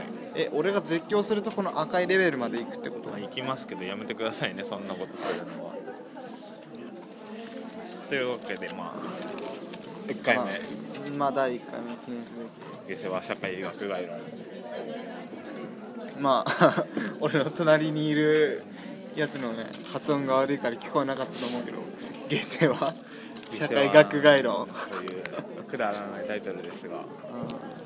[0.00, 3.10] はいえ俺が絶叫するとこの赤いレベルまで行くってこと？
[3.10, 5.74] まあ、行きますけどやめてくださいねそんなことするのは。
[8.08, 10.44] というわけでまあ1回目。
[10.44, 10.50] まあ
[11.18, 12.36] まあ第1回目記念す
[12.88, 14.16] べ下世話社会学概論。
[14.16, 14.22] き
[16.18, 16.84] まあ
[17.20, 18.62] 俺の隣にいる
[19.16, 21.78] やつのね発音が悪いから聞こえなかったと思うけど
[22.28, 22.94] 下世話
[23.50, 24.72] 社会学概論と
[25.02, 26.98] いうくだらないタイトルですが。
[26.98, 27.79] うん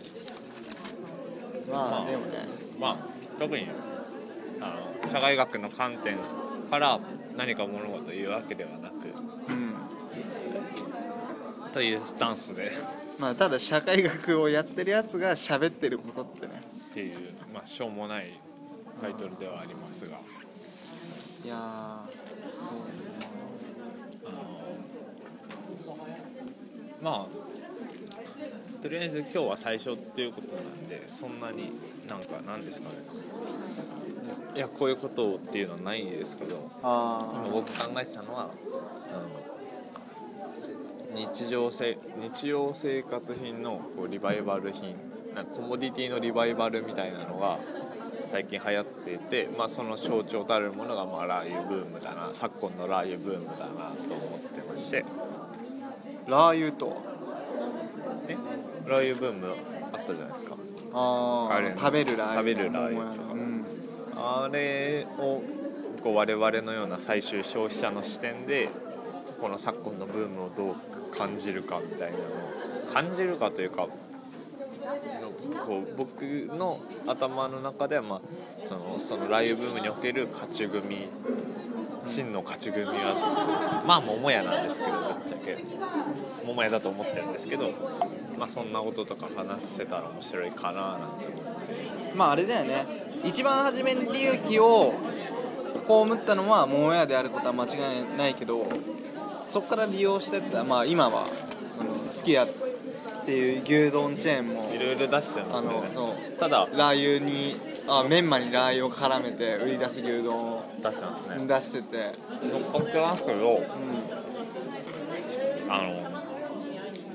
[1.70, 2.38] ままああでもね。
[2.78, 2.96] まあ
[3.38, 3.66] 特に
[4.60, 6.16] あの社会学の観点
[6.70, 7.00] から
[7.36, 8.94] 何か物事を言うわけではなく
[9.48, 9.74] うん。
[11.72, 12.72] というスタンスで。
[13.18, 16.62] まあただ社会学をやってるやつが喋ってることってね。
[16.90, 18.38] っていう、まあ、しょうもない
[19.00, 20.16] タイトルではありますが、
[21.44, 23.10] いやーそうですね。
[24.24, 24.38] あの
[27.02, 27.53] まあ
[28.84, 31.72] とりあえず今日は最初っていうことなんでそんなに
[32.06, 32.96] なんかなんですかね。
[34.54, 38.50] いやこういうことをっていうのはないんですけどあ今僕考えてたのは
[39.10, 39.14] あ
[41.16, 44.94] の日常せ日用生活品のこうリバイバル品
[45.34, 47.58] なんかコモディティのリバイバルみたいなのが
[48.26, 55.06] 最近流行っていて、まあ、その象徴たるものがまあラー油ブームだな昨今のラー油ブームだなと思ってまして。
[55.08, 56.96] あラー油とは？
[56.96, 57.13] え
[58.86, 59.54] ラー油ブーム
[59.92, 60.56] あったじゃないですか。
[60.92, 62.40] ああ食べるラー油。
[62.40, 63.32] 食べるラー油とか。
[63.32, 63.64] うん
[64.16, 65.42] あれを
[66.02, 68.68] こう我々のような最終消費者の視点で
[69.40, 70.76] この昨今のブームをどう
[71.10, 72.28] 感じるかみたいなのを
[72.92, 73.88] 感じるかというか
[75.66, 78.20] こう僕の頭の中では、まあ、
[78.64, 81.08] そのそのラー油ブームにおける勝ち組
[82.04, 85.58] 真の勝ち組はまあ桃屋なんですけどぶっちゃけ。
[86.46, 87.72] 桃屋だと思ってるんですけど、
[88.38, 92.14] まあ、そんなこととか話せたら面白いかななんて思って。
[92.14, 92.84] まああれだよね。
[93.24, 94.92] 一番初めに利益を
[95.86, 97.68] 被ったのは桃屋であることは間違
[98.14, 98.66] いないけど
[99.46, 101.26] そこから利用してったまあ今は
[101.78, 102.48] あのすき家っ
[103.26, 105.86] ていう牛丼チェーンもいろいろ出してるんであすよね。
[105.86, 106.38] のそう。
[106.38, 107.56] ただラー油に
[107.86, 112.12] あメンマにラー油を絡めて売り出す牛丼を出してますね出してて、
[112.50, 113.66] 乗っかってますけどう
[115.68, 116.02] あの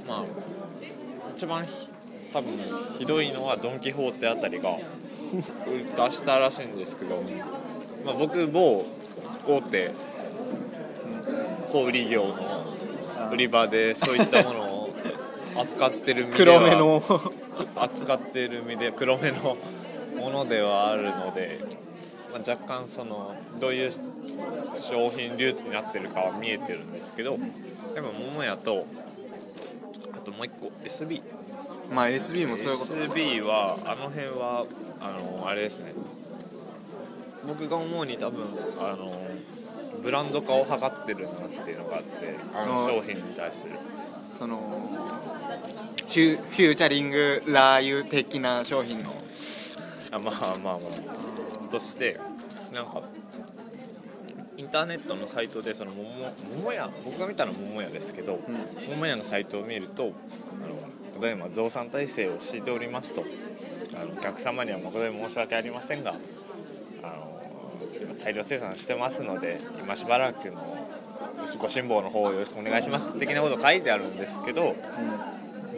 [0.08, 0.49] まあ
[1.40, 1.90] 一番ひ
[2.34, 2.52] 多分
[2.98, 4.76] ひどいのはドン・キホーテあたりが
[5.96, 7.24] 出したらしいんですけど、
[8.06, 8.86] まあ、僕某
[9.48, 9.92] 大手
[11.72, 14.96] 小売業の売り場でそういったものを
[15.56, 17.02] 扱ってるん、身では黒目の。
[17.78, 19.56] 扱っている身で黒目の
[20.18, 21.62] ものではあるので、
[22.34, 23.92] まあ、若干そのどういう
[24.82, 27.38] 商品流通になってるかは見えてるんですけど
[27.96, 29.09] でも桃屋とあ
[30.32, 31.22] ともう一個 SB
[31.94, 34.66] まあ SB もそういうこと SB はあの辺は
[35.00, 35.94] あのあれですね。
[37.48, 38.46] 僕が思うに多分
[38.80, 39.14] あの
[40.04, 43.74] ブランド化を図ってるなっていうのがあってあの商品に対する
[44.32, 44.90] その
[45.98, 49.14] フュフューチャリングラー油的な商品の
[50.12, 50.80] あまあまあま
[51.66, 52.20] あとして
[52.74, 53.02] なんか
[54.60, 56.10] インターネットのサイトでその桃
[56.58, 58.90] 桃屋僕が見たのは桃屋ですけど、うん。
[58.90, 60.12] 桃屋のサイトを見ると
[60.62, 60.76] あの
[61.16, 63.24] ただいま増産体制を敷いておりますと
[63.94, 66.12] あのお客様には誠に申し訳ありませんが
[67.04, 67.42] あの
[68.02, 70.88] 今大量生産してますので今しばらくの
[71.58, 74.76] ご辛抱の方をよろしくお願いします的なこと書いてあるんですけど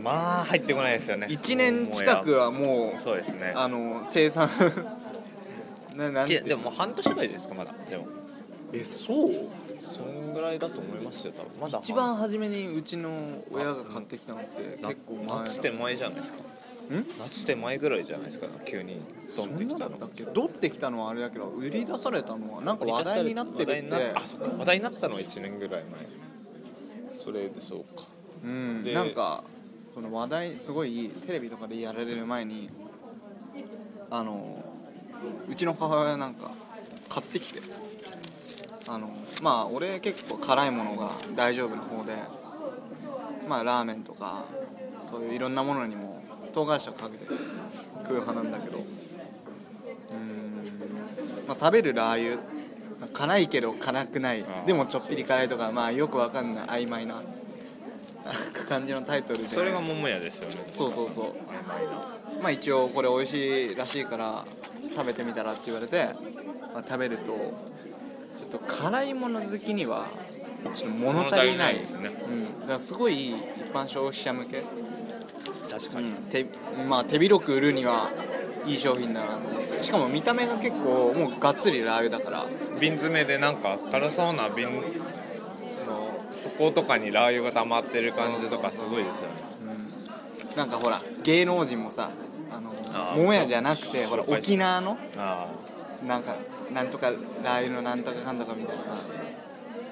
[0.02, 3.54] まあ入ってこないですよね1年近くはもうそうですね。
[3.56, 4.50] あの生産
[5.96, 6.74] ななでももう？
[6.74, 7.74] 半年ぐらいですかまだ。
[7.88, 8.08] でも
[8.74, 9.32] えそう？
[9.98, 11.52] そんぐらいだと思いますよ多分。
[11.62, 16.40] まだ一番初めにうちの親が買ってきたのってな結構前夏手前じゃないですか。
[16.40, 16.44] ん？
[17.20, 19.02] 夏手前ぐらいじゃないですか急に
[19.36, 20.24] ドンってきたのそんなだったっけ？
[20.24, 24.12] ドってきたのはあれだけど売り出されたのはなんか話題になってるって。
[24.16, 24.50] あそっか。
[24.58, 26.08] 話題になったのは1年ぐらい前。
[27.12, 28.08] それでそうか。
[28.44, 28.84] うん。
[28.84, 29.44] でなんか
[29.94, 32.70] その話題すごいテレビとかでやられる前に
[34.10, 34.64] あの
[35.50, 36.52] うちの母親なんか
[37.10, 37.60] 買ってきて
[38.92, 39.10] あの
[39.42, 42.12] まあ俺結構辛いものが大丈夫な方で
[43.48, 44.44] まあラーメンとか
[45.02, 46.22] そういういろんなものにも
[46.52, 47.40] 唐辛子をかけて食う
[48.20, 48.88] 派なんだけどうーん、
[51.48, 52.44] まあ、食べるラー油
[53.14, 57.24] 辛いけど辛くないでもちょっぴり辛いとかまあよくわかんない曖昧な
[58.68, 59.46] 感じのタイトルで。
[59.46, 60.58] それが桃屋ですよね。
[60.70, 61.34] そうそうそ
[62.40, 62.42] う。
[62.42, 64.46] まあ一応これ美味しいらしいから
[64.96, 66.10] 食べてみたらって言われて、
[66.74, 67.34] まあ、食べると
[68.36, 70.08] ちょっと辛いもの好きには
[70.74, 71.80] ちょっと物足りない。
[71.80, 72.10] ですね。
[72.28, 73.36] うん、だからすごい一
[73.74, 74.64] 般消費者向け、
[75.70, 76.24] 確かに、うん。
[76.24, 76.46] 手
[76.88, 78.10] まあ、手広く売るには
[78.66, 79.84] いい商品だなと思って。
[79.84, 82.46] しかも見た目が結構もうがっつりラー油だから。
[82.80, 84.84] 瓶詰めでなんか辛そうな瓶の
[86.32, 89.34] 底とかにラー油が溜まってる感じとかすごいですよね。
[90.50, 90.58] うん。
[90.58, 92.12] なんかほら芸能人もさ
[92.52, 95.48] あのあー桃屋じゃなくてほら沖縄のあ
[96.08, 96.36] なんか
[96.74, 97.12] なんとか
[97.44, 98.84] ラー油のなんとかかんとかみたいな。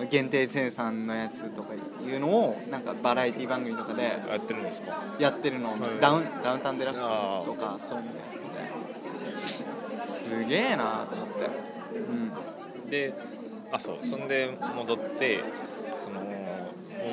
[0.10, 5.04] 限定生産のやつとかいうのをなんかバラエティ番組とかであやってるんですか？
[5.20, 5.76] やってるの。
[6.00, 10.02] ダウンダウンタウンデラックスとかそういうのやってて。
[10.02, 11.50] すげえなと思って。
[11.98, 12.90] うん。
[12.90, 13.14] で
[13.74, 14.08] あそう。
[14.08, 15.44] そんで戻って
[16.02, 16.22] その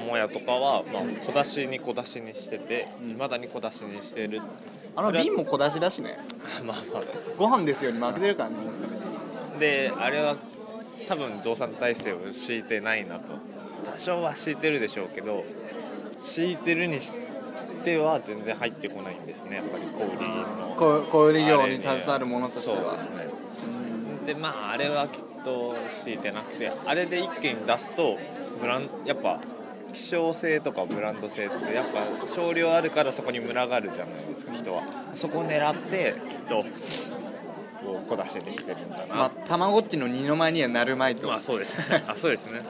[0.06, 3.10] 桃屋とかは、まあ、小出しに小出しにしててうん。
[3.10, 4.40] いま、だに小出しにしてる。
[4.94, 6.18] あの瓶も小出しだしね。
[6.64, 7.02] まあまあ。
[7.36, 8.56] ご飯ですよに負けてるからね
[9.58, 10.36] であれは
[11.08, 13.32] 多分増産体制を敷いてないなと。
[13.84, 15.44] 多少は敷いてるでしょうけど
[16.20, 17.14] 敷いてるにし
[17.84, 20.74] ては全然入ってこないんですねやっぱり小売りの。
[20.76, 22.76] こ小売業に携わるものとしては。
[22.76, 23.28] そうですね。
[24.18, 28.18] うんでまああれはきっと敷いてなくてあれで一気に出すと
[28.60, 29.40] ブランやっぱ
[29.92, 34.82] 希少性とかブランド性ってやっぱ少量あるからそこに群がるじゃないですか人は。
[35.14, 36.64] そこを狙ってきっと
[37.86, 42.02] こう小出しにしてるんだなまあたまごっちの二の舞にはなるまいとまあそうですね。
[42.08, 42.60] あそうですね。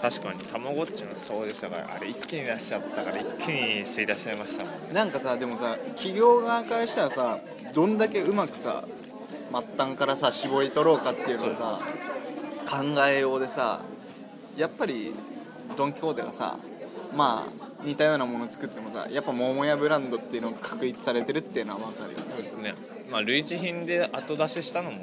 [0.00, 4.88] 確かにたまごっちのそうでしたからあれ一気に出しちゃったから一気に吸い出しちゃいましたもんね。
[4.92, 7.38] なんかさでもさ企業側からしたらさ
[7.74, 8.84] どんだけうまくさ
[9.52, 11.78] 末端からさ絞り取ろうかっていうのをさ
[12.66, 13.82] 考えようでさ
[14.56, 15.14] やっぱり
[15.76, 16.56] ドン・キホーテがさ
[17.14, 22.74] まあ似たようなもの作ってもさやっぱ桃屋ブランドっていうのが確立されてるっていうのは分かるよそうですね。
[23.10, 24.98] まあ類似品で後出ししたのも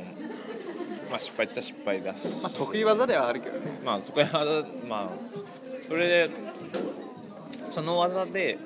[1.11, 2.27] まあ失敗っちゃ失敗だし。
[2.41, 3.79] まあ得意技ではあるけどね。
[3.83, 5.09] まあそこはまあ
[5.87, 6.29] それで
[7.71, 8.57] その技で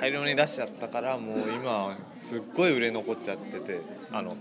[0.00, 3.80] 大量に出しちゃったからもう今すっごい売れ残っちゃってて
[4.12, 4.36] あの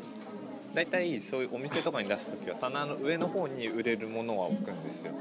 [0.74, 5.14] 大体そういうお店とかに出す時は棚の上の方に売れるものは置くんですよ。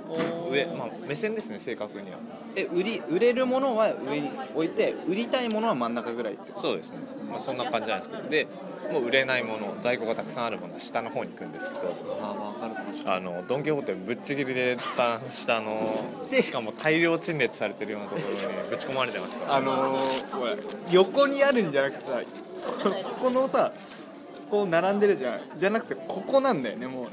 [0.50, 2.18] 上まあ目線ですね正確には。
[2.54, 6.68] え売り売れるものは上に置いて売りたいものは真ん中ぐらいってこと？
[6.68, 6.98] そうですね、
[7.30, 8.28] まあ、そんな感じなんですけど。
[8.28, 8.46] で
[8.92, 13.16] もう売れないもの在庫がたくさんあるものは下の方に行くんですけどああ分かるかもしれない。
[13.18, 15.94] あのドン・キホーテぶっちぎりでた下の
[16.30, 18.34] しかも大量陳列されてるようなところに
[18.70, 19.56] ぶち込まれてますから。
[19.56, 20.54] あのー、ほら
[20.90, 22.22] 横にあるんじゃなくてさ
[22.82, 23.72] こここのさ
[24.50, 25.40] こう並んでるじゃん。
[25.58, 27.10] じゃなくてここなんだよねもうね。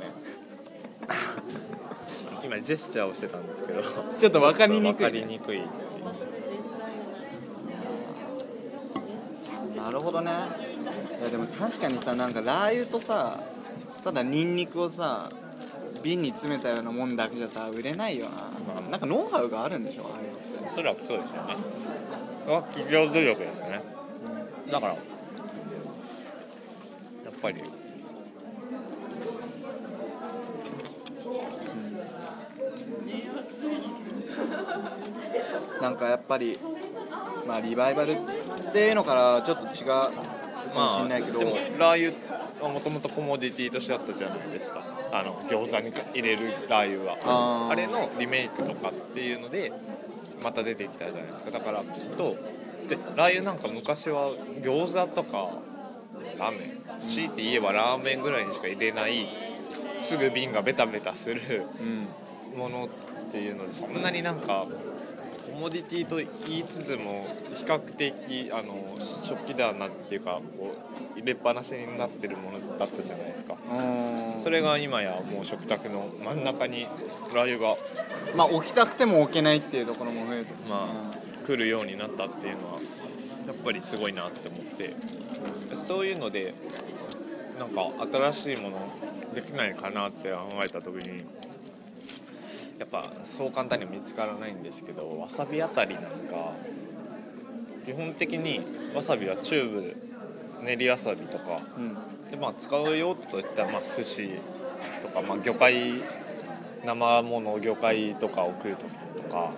[2.44, 3.81] 今ジェスチャーをしてたんですけど
[4.19, 5.62] ちょっと分かりにくい分かりにくい
[9.75, 10.31] なるほどね
[11.20, 13.40] いやでも確かにさなんかラー油とさ
[14.04, 15.30] ただニンニクをさ
[16.04, 18.40] 瓶に詰めたようなもんだけじゃさ売れないよな、ま
[18.88, 20.38] あなんかノウハウがあるんでしょああいうの。
[20.38, 21.56] っておそらくそうですよね。
[22.46, 23.82] 企業努力ですよね。
[24.72, 25.00] だからや
[27.32, 27.64] っぱり。
[35.82, 36.60] なんかやっぱり
[37.48, 38.16] まあリバイバルっ
[38.72, 40.35] ていうのからちょっと違う
[40.74, 44.84] まあれないけど、でもラー油はもともとコモディティとしてあったじゃないですか。
[45.12, 47.70] あの餃子に入れるラー油は。
[47.72, 49.72] あれのリメイクとかっていうので
[50.44, 51.52] また出てきたじゃないですか。
[51.52, 52.36] だからきっと
[52.88, 54.32] でラー油なんか昔は
[54.62, 55.50] 餃子とか
[56.40, 57.10] ラーメン。
[57.10, 59.28] 強いて言えばラーメンぐらいにしか入れない
[60.02, 61.42] すぐ瓶がベタベタする
[61.81, 62.07] うん。
[62.57, 64.66] ものっていうのでそんなになんか
[65.56, 68.85] コモディティと言いつつも比較的あの
[69.24, 70.76] 食器棚っていうかこ
[71.16, 73.56] う入れっぱなしになってるものだったじゃないですか。
[73.71, 74.44] うん。
[74.44, 76.88] それが今やもう食卓の真ん中に
[77.33, 77.78] ラー油が
[78.35, 82.80] まあ置きたくても置けないっていうところも増えてまあ来るようになったっていうのは
[83.47, 84.94] やっぱりすごいなって思って。
[85.88, 86.54] そういうので
[87.57, 87.81] なんか
[88.33, 88.92] 新しいもの
[89.33, 91.24] できないかなって考えた時に
[92.80, 96.10] やっぱそう簡単には見つからないんですけどわさびあたりなんか
[97.86, 98.62] 基本的に
[98.94, 99.96] わさびはチューブ
[100.64, 101.94] 練りわさびとかうん。
[102.32, 104.30] で、まあ、使うよといったら、まあ、寿司
[105.02, 106.02] とか、まあ、魚介
[106.84, 108.84] 生もの魚介とかを食う時
[109.16, 109.52] とか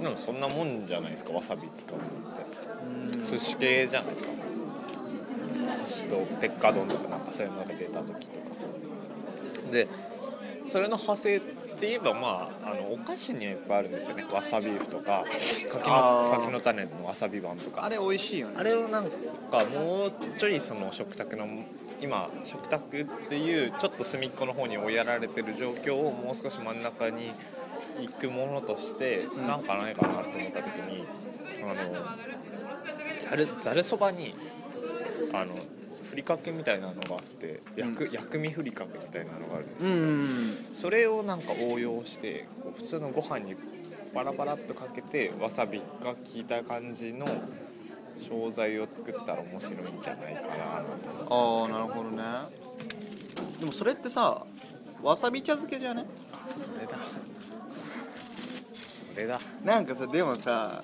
[0.00, 3.16] でもそんなもんじゃないですかわさび使うのって。
[3.16, 3.22] うん。
[3.22, 4.28] 寿司系じゃないですか。
[5.86, 8.44] 寿司と鉄火丼とかなんかそういうのが出た時とか。
[9.72, 9.88] で
[10.74, 14.24] それの派生って言えばまああのお菓子にはいっぱいあるんですよね。
[14.24, 15.24] わさビーフとか
[15.70, 17.84] 柿の柿の種のわさび版とか。
[17.84, 18.54] あれ美味しいよね。
[18.58, 21.46] あれをなんかもうちょいその食卓の
[22.00, 27.30] 今食卓っていうちょっと隅っこの方に追いやられてる状況をもう少し真ん中に
[28.00, 29.46] 行くものとしてん。
[29.46, 31.04] なんかないかなと思った時に
[31.62, 32.04] あの
[33.20, 34.34] ざるざるそばに
[35.32, 35.54] あの
[36.14, 43.56] ふりかけみたいなのがあって薬,、薬味ふりかけみたいなのがあるんですうよ、んそれをなんか応用してこう普通のご飯に
[44.14, 47.26] パラパラっとかけてわさびが効いた感じの
[48.28, 50.84] 商材を作ったら面白いんじゃないかな
[51.26, 52.22] とああなるほどね。
[53.58, 54.46] でもそれってさ
[55.02, 56.04] わさび茶漬けじゃね？
[56.32, 56.96] あそれだ。
[59.12, 59.40] それだ。
[59.64, 60.80] なんかさでもさ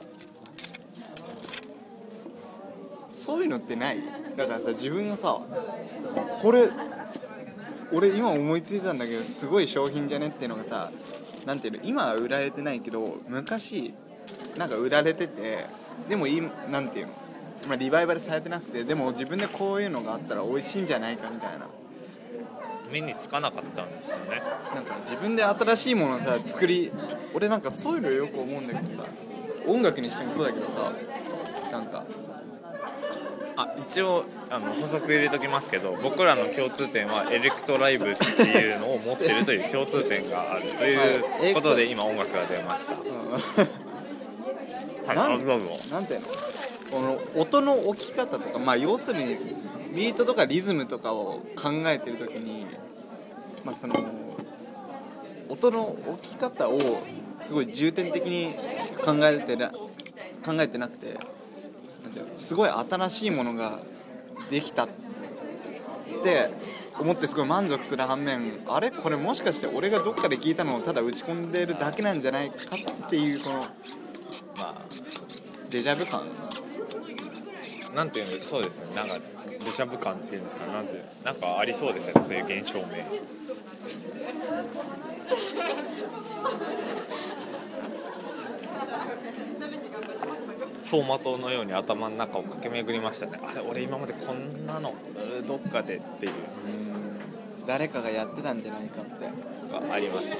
[3.10, 3.98] そういうのってない。
[4.36, 5.40] だからさ自分がさ
[6.42, 6.70] これ
[7.92, 10.90] 俺今思いついたんだけどすごい商品じゃねっていうのがさ
[11.44, 13.92] なんていうの今は売られてないけど昔
[14.56, 15.66] なんか売られてて
[16.08, 17.12] でもいいなんていうの、
[17.68, 21.66] まあ、リバイバルされてなくてでも自分でこういうのがあったら美味しいんじゃないかみたいな。
[22.92, 24.42] 目につかなかったんですよね。
[24.74, 26.90] なんか自分で新しいものをさ作り
[27.34, 29.04] 俺なんかそういうのよく思うんだけどさ
[29.66, 30.92] 音楽にしてもそうだけどさ
[31.70, 32.04] なんか
[33.62, 42.96] あ一応あの補足入れときますけど僕らの共通点はエレクトライブっていうのを持ってるという共通点があるということで今音楽が出ました。
[46.06, 46.26] ていうの？
[46.90, 49.36] この音の置き方とかまあ要するに
[49.94, 52.66] ビートとかリズムとかを考えてる時に
[53.64, 53.94] まあその
[55.48, 56.80] 音の置き方を
[57.40, 58.54] すごい重点的に
[59.04, 61.18] 考えてな考えてなくて
[62.34, 63.80] すごい新しいものが
[64.50, 64.88] できたっ
[66.22, 66.50] て
[66.98, 68.90] 思ってすごい満足する反面あれ？
[68.90, 73.56] これもしかして俺がどっかで聞いたのをただ打ち込んでるだけなんじゃないかっていうこの
[74.58, 74.82] ま
[75.70, 76.22] デジャブ感。
[77.92, 78.94] あなんていうんですそうですね。
[78.94, 82.22] なんかデジャブ感っていうんですかなんていうなんかありそうですよね。
[82.22, 82.86] そういう現象名
[90.90, 93.38] 走馬灯のように頭の中を駆け巡りましたね。
[93.46, 94.92] あれ俺今までこんなの
[95.46, 96.32] どっかでっていう。
[97.64, 99.60] 誰かがやってたんじゃないかって。
[99.72, 100.36] のがありますね。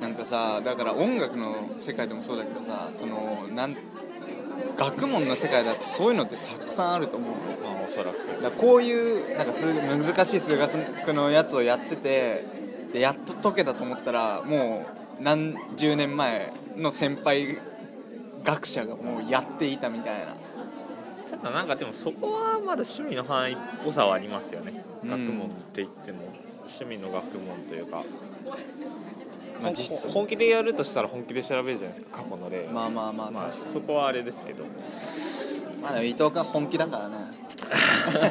[0.00, 3.76] なんかさだから音楽の世界でもそうだけどさそのなん
[4.76, 7.74] 学問の世界だってそういうのってたくさんあると思うの。
[7.74, 10.74] まあおそらくだこういうなんか数難しい数学
[11.12, 12.44] のやつをやってて
[12.92, 14.86] でやっと解けたと思ったらも
[15.20, 17.58] う何十年前の先輩
[18.44, 20.36] 学者がもうやっていたみたいな。
[21.30, 25.10] ただなんかでもそこはまだ趣味の範囲っぽさはありますよね、うん。
[25.10, 26.44] 学問って言っても。
[26.66, 28.02] 趣味の学問というか、
[29.62, 32.22] まあ実本気でやるとしたら本気で調べるじゃないですか。
[32.22, 34.64] 過去の例、まあまあまあまあそこはあれですけど。
[35.82, 37.14] まあでも伊藤君は本気だからね。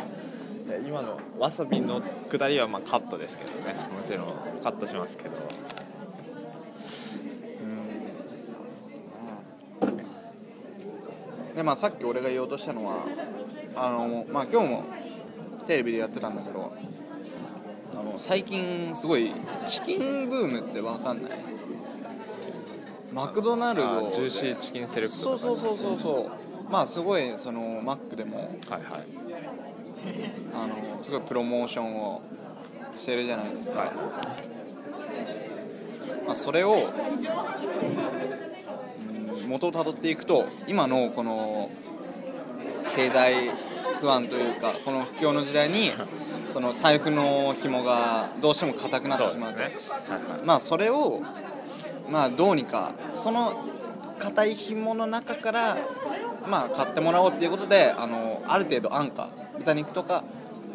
[0.88, 3.76] 今のわさびの下りはまあカットですけどね。
[3.96, 5.32] もちろんカットしますけど
[11.56, 13.06] でまあさっき俺が言おうとしたのは
[13.76, 14.84] あのまあ今日も
[15.66, 16.74] テレビでやってたんだけど
[17.94, 19.32] あの最近すごい
[19.66, 21.32] チキンブームってわかんない？
[23.12, 26.72] マクドナルドあジューシーチキンセレクトそうそうそうそうそう。
[26.72, 29.08] まあすごいそのマックでもはいはい。
[30.56, 32.22] あのすごいプロモーションを
[32.96, 33.92] してるじゃないですか、はい。
[36.26, 36.80] まあ、それを、うん
[39.48, 41.70] 元をたどっていくと今のこの
[42.96, 43.52] 経済
[44.00, 45.92] 不安というかこの不況の時代に
[46.48, 49.60] その財布の紐がどうしても硬くなってしまうと。
[49.60, 49.66] ね。
[49.66, 50.46] はいはい。
[50.46, 51.22] まあそれを
[52.10, 53.54] まあどうにかその
[54.20, 55.78] 硬い紐の中から
[56.48, 60.24] まあ買ってもらおうっていうことであのある程度安価豚肉とか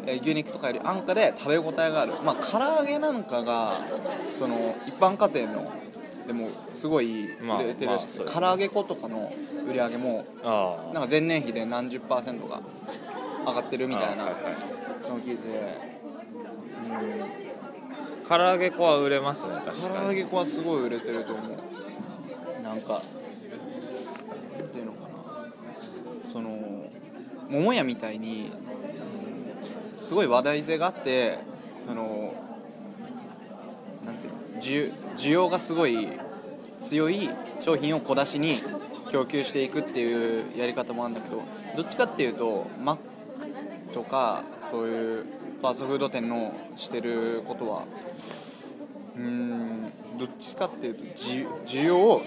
[0.05, 2.13] えー牛肉とかより安価で食べ応えがある。
[2.25, 3.73] まあ唐揚げなんかが
[4.33, 5.71] その一般家庭の
[6.29, 9.33] でもすごいまあ売れてるらしくて、まあそうですね唐揚げ粉とかの
[9.67, 12.61] 売り上げもあなんか前年比で何十パーセントが
[13.47, 14.55] 上がってるみたいなのをあはいはい。
[15.23, 15.41] 聞いて、
[18.27, 22.61] 唐揚げ粉は売れますね確うん、唐かに揚げ粉はすごい売れてると思う。
[22.61, 23.01] なんか
[24.59, 25.07] なんていうのかな。
[26.21, 26.91] その
[27.49, 28.51] 桃屋みたいに
[29.97, 31.39] すごい話題性があって
[31.79, 32.35] その
[34.05, 36.07] なんていうの需需要がすごい
[36.79, 38.61] 強い商品を小出しに
[39.11, 41.43] 供給していくっていうやり方もあるんだけど
[41.75, 45.23] どっちかっていうとマックとかそういう
[45.61, 47.83] ファーストフード店のしてることは
[49.17, 52.21] うんどっちかっていうと需要を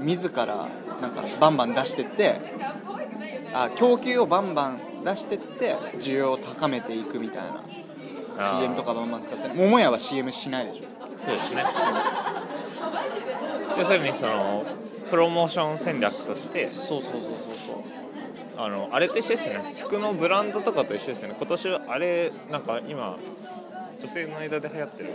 [0.00, 0.68] 自ら
[1.00, 2.40] なんかバンバン出してって
[3.54, 7.62] あ供給をバンバン出してって需要を高めていくみたいな。
[8.38, 10.97] CM とかバンバン使って桃屋は CM しないでしょ。
[11.20, 11.64] そうですね。
[13.76, 14.64] 要するにその
[15.10, 19.76] プロモーション戦略としてそうそうそうそうあのあれと一緒ですね。
[19.78, 21.36] 服のブランドとかと一緒ですよね。
[21.38, 23.16] 今年はあれなんか今
[24.00, 25.10] 女性の間で流行ってる。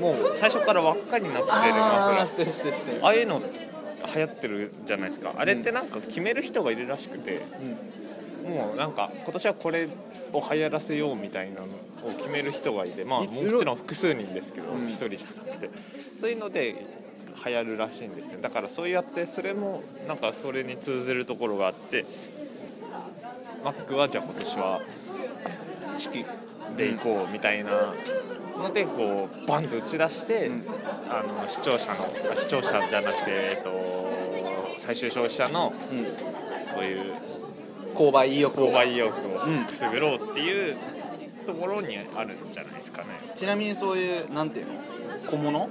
[0.00, 3.00] もう最初から輪っかになってるマフラーああしてるしてるしてる。
[3.04, 3.42] ああいうの
[4.14, 5.32] 流行ってるじゃないですか。
[5.36, 7.40] あれってなんか決める人がいるらしくて、
[8.44, 9.88] もうなんか今年はこれ
[10.32, 14.88] を流行らせようみたいなのを決める人がいてまあいもちろん複数人ですけどうん。
[14.88, 15.70] 一、人じゃなくて。
[16.20, 16.86] そういうので
[17.44, 18.40] 流行るらしいんですよ。
[18.40, 22.04] だからそうやってそれもなんかそれに通ずるところがあって
[23.64, 24.80] マックはじゃあ今年は
[25.96, 26.24] チキ
[26.76, 27.94] で行こうみたいな
[28.58, 30.64] のでこうバンと打ち出して、うん。
[31.08, 33.70] あの視聴者のあ視聴者じゃなくて、えっと、
[34.78, 35.72] 最終消費者の
[36.64, 37.14] そういう
[37.94, 38.70] 購買意欲を。
[38.70, 40.76] 購買意欲をうんくすぐろうっていう
[41.46, 43.08] ところにあるんじゃないですかね。
[43.34, 44.72] ちなみにそういうなんていうの？
[45.28, 45.58] 小物？
[45.60, 45.70] はい、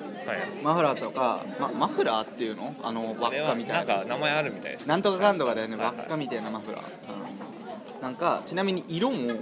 [0.63, 2.75] マフラーとか、ま、マフラーっていうの？
[2.81, 3.95] あの輪っかみたいな。
[4.01, 4.87] か名前あるみたいです。
[4.87, 5.75] なんとかかんとかだよね。
[5.75, 8.01] 輪っかみたいなマフラー、うん。
[8.01, 9.33] なんかちなみに色も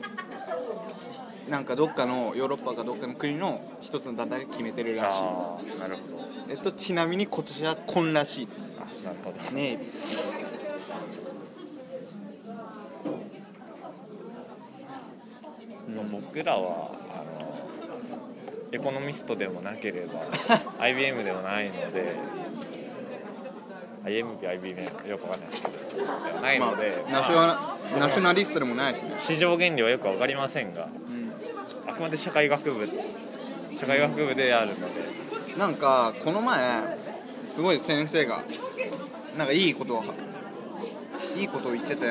[1.49, 5.23] なんかどっかのヨーロッパかどっかの国の一つの団体が決めてるらしい。
[5.79, 6.21] なるほど。
[6.49, 8.79] えっとちなみに今年は紺らしいです。
[8.81, 9.51] あなるほど。
[9.51, 9.83] ネイビ
[16.03, 17.57] もう僕らはあの
[18.71, 20.13] エコノミストでもなければ
[20.83, 22.15] IBM でもないので
[24.03, 26.01] IMB、IBM よくわかんないですけ
[26.33, 31.89] どないまので、あナショまあナナショナリストでもないしね、市場原理はよくわかりませんがうん。
[31.89, 32.87] あくまで社会学部
[33.75, 35.11] 社会学部であるので。
[35.57, 36.57] なんかこの前
[37.47, 38.41] すごい先生が
[39.37, 40.03] なんかいいことを
[41.35, 42.05] いいことを言ってて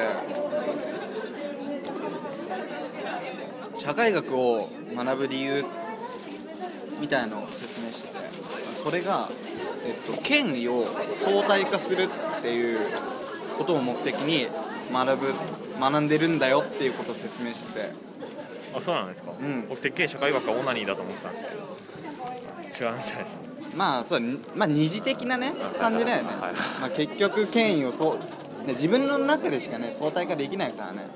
[3.80, 5.64] 社会学を学ぶ理由
[7.00, 9.26] みたいなのを説明しててそれが、
[9.86, 12.78] えっと、権威を相対化するっていう
[13.56, 14.48] ことを目的に
[14.92, 15.32] 学ぶ
[15.80, 18.10] 学んでるんだよっていうことを説明してて。
[18.76, 19.66] あそうなんですか、うん。
[19.68, 22.86] 僕てっきり社会学はオナニーだと思ってたんですけど。
[22.86, 23.40] 違うみたいですね
[23.74, 24.20] まあそう
[24.54, 26.52] まあ二次的なね感じだよね、はい。
[26.80, 28.18] まあ、結局権威をそう、
[28.66, 31.08] ね、自分の中でしかね相対化できないからね。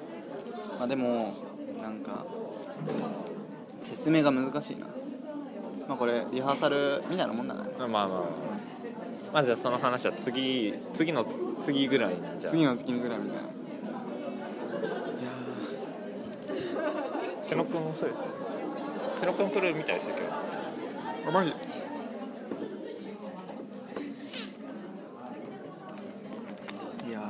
[0.79, 1.35] まあでも
[1.81, 2.25] なんか
[3.81, 4.87] 説明が難しいな。
[5.87, 8.21] まあこれリハーサルみたいなもんだからねまあまあまあ。
[9.33, 11.27] まあじゃあその話は次次の
[11.65, 12.51] 次ぐらいにじゃあ。
[12.51, 13.43] 次の月ぐらいみたいな。
[13.43, 15.31] いや
[17.43, 18.25] 瀬野くんもそうですよ。
[18.27, 18.31] ね
[19.21, 20.33] 瀬野くん来るみたいですよ今日。
[21.27, 21.51] ーあマジ？
[27.09, 27.21] いや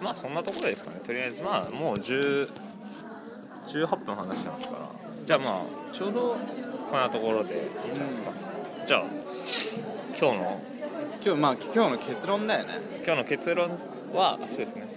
[0.00, 1.00] まあそんなところですかね。
[1.06, 2.50] とりあえずまあもう10
[3.72, 4.88] 18分話してますから。
[5.24, 6.36] じゃあまあーちょうど
[6.90, 8.32] こんなところでいいんじゃないですか、
[8.86, 9.04] じゃあ
[10.18, 10.60] 今日の？
[11.24, 12.74] 今日まあ今日の結論だよね。
[13.04, 13.70] 今日の結論
[14.12, 14.88] はそうですね。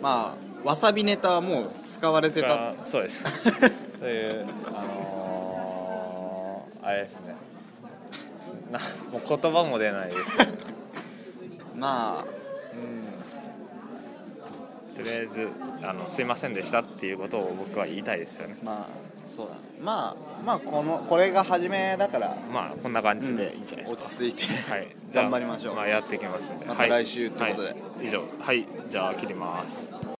[0.00, 2.48] まあわさびネタはもう使われてた。
[2.48, 3.22] がそうです。
[3.98, 7.34] そういうあのー、あれですね。
[8.70, 8.78] な
[9.12, 10.36] もう言葉も出ないです。
[10.36, 10.52] け ど
[11.76, 12.24] まあ
[12.74, 13.13] うん
[14.94, 15.48] とりあえず
[15.82, 18.56] あのすいませんでしたっていうことを僕は言いたいですよね。
[18.62, 18.86] まあ
[19.28, 19.54] そうだ。
[19.54, 25.74] ねまあまあこのこれが初めだからまあこんな感じでいいんじゃない落ですか、ち着いて、はい、頑張りましょう。
[25.74, 26.66] まあ、やっていきますんで。
[26.66, 27.68] また来週ってことで。
[27.68, 28.06] はい。
[28.06, 28.22] 以上。
[28.40, 28.66] はい。
[28.88, 29.90] じゃあ切ります